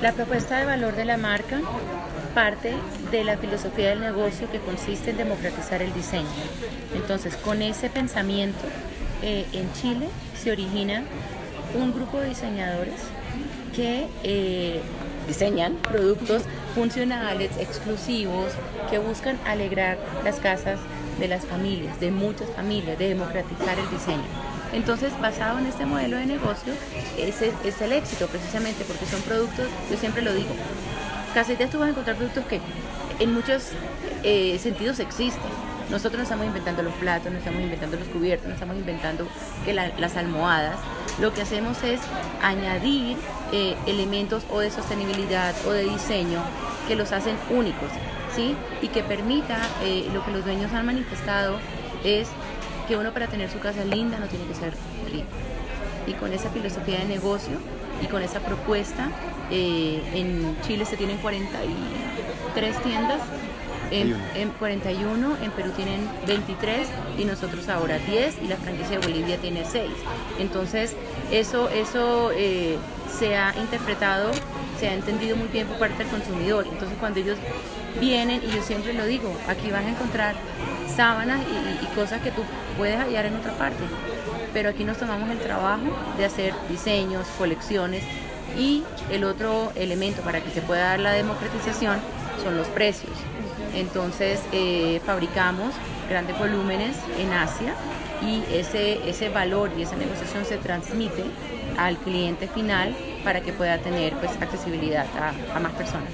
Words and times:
La 0.00 0.12
propuesta 0.12 0.58
de 0.58 0.64
valor 0.64 0.94
de 0.94 1.04
la 1.04 1.16
marca 1.16 1.60
parte 2.32 2.72
de 3.10 3.24
la 3.24 3.36
filosofía 3.36 3.88
del 3.88 4.00
negocio 4.00 4.48
que 4.50 4.60
consiste 4.60 5.10
en 5.10 5.16
democratizar 5.16 5.82
el 5.82 5.92
diseño. 5.92 6.28
Entonces, 6.94 7.36
con 7.36 7.62
ese 7.62 7.90
pensamiento, 7.90 8.60
eh, 9.22 9.44
en 9.52 9.72
Chile 9.72 10.06
se 10.40 10.52
origina 10.52 11.02
un 11.74 11.92
grupo 11.92 12.20
de 12.20 12.28
diseñadores 12.28 12.94
que 13.74 14.06
eh, 14.22 14.80
diseñan 15.26 15.74
productos 15.74 16.44
funcionales, 16.76 17.50
exclusivos, 17.58 18.52
que 18.88 18.98
buscan 18.98 19.36
alegrar 19.44 19.98
las 20.24 20.36
casas 20.36 20.78
de 21.18 21.26
las 21.26 21.44
familias, 21.44 21.98
de 21.98 22.12
muchas 22.12 22.48
familias, 22.50 22.98
de 23.00 23.08
democratizar 23.08 23.76
el 23.76 23.90
diseño. 23.90 24.57
Entonces, 24.72 25.12
basado 25.20 25.58
en 25.58 25.66
este 25.66 25.86
modelo 25.86 26.16
de 26.16 26.26
negocio, 26.26 26.72
ese 27.16 27.52
es 27.64 27.80
el 27.80 27.92
éxito 27.92 28.26
precisamente 28.26 28.84
porque 28.84 29.06
son 29.06 29.20
productos, 29.22 29.66
yo 29.90 29.96
siempre 29.96 30.22
lo 30.22 30.34
digo, 30.34 30.50
casi 31.34 31.56
tú 31.56 31.78
vas 31.78 31.88
a 31.88 31.90
encontrar 31.90 32.16
productos 32.16 32.44
que 32.44 32.60
en 33.18 33.32
muchos 33.32 33.70
eh, 34.22 34.58
sentidos 34.58 35.00
existen. 35.00 35.50
Nosotros 35.90 36.18
nos 36.18 36.24
estamos 36.24 36.46
inventando 36.46 36.82
los 36.82 36.92
platos, 36.94 37.32
nos 37.32 37.38
estamos 37.38 37.62
inventando 37.62 37.96
los 37.96 38.08
cubiertos, 38.08 38.46
nos 38.46 38.54
estamos 38.54 38.76
inventando 38.76 39.26
las 39.98 40.16
almohadas. 40.16 40.76
Lo 41.18 41.32
que 41.32 41.40
hacemos 41.40 41.82
es 41.82 42.00
añadir 42.42 43.16
eh, 43.52 43.74
elementos 43.86 44.44
o 44.50 44.60
de 44.60 44.70
sostenibilidad 44.70 45.54
o 45.66 45.70
de 45.70 45.84
diseño 45.84 46.42
que 46.86 46.94
los 46.94 47.12
hacen 47.12 47.36
únicos, 47.48 47.88
¿sí? 48.36 48.54
Y 48.82 48.88
que 48.88 49.02
permita, 49.02 49.58
eh, 49.82 50.08
lo 50.12 50.22
que 50.24 50.30
los 50.30 50.44
dueños 50.44 50.72
han 50.74 50.84
manifestado 50.84 51.58
es 52.04 52.28
que 52.88 52.96
uno 52.96 53.12
para 53.12 53.26
tener 53.26 53.50
su 53.50 53.58
casa 53.58 53.84
linda 53.84 54.18
no 54.18 54.26
tiene 54.26 54.46
que 54.46 54.54
ser 54.54 54.72
rico. 55.12 55.28
Y 56.06 56.14
con 56.14 56.32
esa 56.32 56.48
filosofía 56.48 57.00
de 57.00 57.04
negocio 57.04 57.58
y 58.02 58.06
con 58.06 58.22
esa 58.22 58.40
propuesta, 58.40 59.08
eh, 59.50 60.02
en 60.14 60.56
Chile 60.62 60.84
se 60.84 60.96
tienen 60.96 61.18
43 61.18 62.82
tiendas, 62.82 63.20
en, 63.90 64.50
41, 64.58 65.36
en 65.42 65.50
Perú 65.52 65.70
tienen 65.74 66.06
23 66.26 66.88
y 67.18 67.24
nosotros 67.24 67.68
ahora 67.68 67.98
10 67.98 68.42
y 68.42 68.48
la 68.48 68.56
franquicia 68.56 68.98
de 68.98 69.06
Bolivia 69.06 69.38
tiene 69.38 69.64
6. 69.64 69.90
Entonces, 70.38 70.94
eso, 71.30 71.68
eso 71.70 72.30
eh, 72.34 72.76
se 73.18 73.36
ha 73.36 73.54
interpretado, 73.56 74.30
se 74.78 74.88
ha 74.88 74.94
entendido 74.94 75.36
muy 75.36 75.48
bien 75.48 75.66
por 75.66 75.78
parte 75.78 76.04
del 76.04 76.08
consumidor. 76.08 76.66
Entonces, 76.70 76.96
cuando 77.00 77.20
ellos 77.20 77.38
vienen, 78.00 78.42
y 78.44 78.54
yo 78.54 78.62
siempre 78.62 78.92
lo 78.92 79.06
digo, 79.06 79.34
aquí 79.48 79.70
vas 79.70 79.84
a 79.84 79.88
encontrar 79.88 80.34
sábanas 80.94 81.40
y, 81.42 81.86
cosas 81.94 82.20
que 82.20 82.30
tú 82.30 82.42
puedes 82.76 82.96
hallar 82.98 83.26
en 83.26 83.36
otra 83.36 83.52
parte. 83.52 83.82
Pero 84.52 84.68
aquí 84.68 84.84
nos 84.84 84.98
tomamos 84.98 85.30
el 85.30 85.38
trabajo 85.38 85.84
de 86.16 86.24
hacer 86.24 86.54
diseños, 86.68 87.26
colecciones 87.38 87.87
y 88.56 88.84
el 89.10 89.24
otro 89.24 89.72
elemento 89.74 90.22
para 90.22 90.40
que 90.40 90.50
se 90.50 90.62
pueda 90.62 90.90
dar 90.90 91.00
la 91.00 91.12
democratización 91.12 91.98
son 92.42 92.56
los 92.56 92.66
precios. 92.68 93.12
Entonces 93.74 94.40
eh, 94.52 95.00
fabricamos 95.04 95.74
grandes 96.08 96.38
volúmenes 96.38 96.96
en 97.18 97.32
Asia 97.32 97.74
y 98.22 98.42
ese, 98.52 99.08
ese 99.08 99.28
valor 99.28 99.70
y 99.76 99.82
esa 99.82 99.96
negociación 99.96 100.44
se 100.44 100.56
transmite 100.56 101.24
al 101.76 101.96
cliente 101.98 102.48
final 102.48 102.94
para 103.22 103.40
que 103.40 103.52
pueda 103.52 103.78
tener 103.78 104.14
pues 104.14 104.32
accesibilidad 104.40 105.06
a, 105.54 105.60
más 105.60 105.72
personas 105.72 106.10